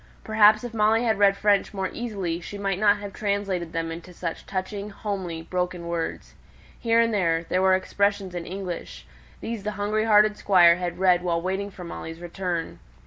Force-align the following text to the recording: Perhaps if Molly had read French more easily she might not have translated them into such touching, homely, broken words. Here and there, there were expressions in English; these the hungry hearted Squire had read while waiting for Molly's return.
Perhaps 0.23 0.63
if 0.63 0.73
Molly 0.73 1.03
had 1.03 1.19
read 1.19 1.37
French 1.37 1.75
more 1.75 1.87
easily 1.93 2.39
she 2.41 2.57
might 2.57 2.79
not 2.79 2.97
have 2.97 3.13
translated 3.13 3.71
them 3.71 3.91
into 3.91 4.13
such 4.13 4.47
touching, 4.47 4.89
homely, 4.89 5.43
broken 5.43 5.87
words. 5.87 6.33
Here 6.79 6.99
and 6.99 7.13
there, 7.13 7.43
there 7.49 7.61
were 7.61 7.75
expressions 7.75 8.33
in 8.33 8.47
English; 8.47 9.05
these 9.41 9.61
the 9.61 9.73
hungry 9.77 10.05
hearted 10.05 10.37
Squire 10.37 10.77
had 10.77 10.97
read 10.97 11.21
while 11.21 11.39
waiting 11.39 11.69
for 11.69 11.83
Molly's 11.83 12.19
return. 12.19 12.79